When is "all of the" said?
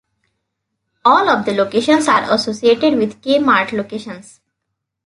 1.05-1.53